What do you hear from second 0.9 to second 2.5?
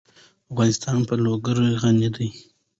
په لوگر غني دی.